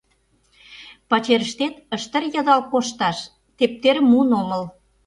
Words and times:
Пачерыштет 1.09 1.75
ыштыр-йыдал 1.95 2.61
кошташ 2.71 3.17
тептерым 3.57 4.05
муын 4.11 4.29
омыл. 4.41 4.63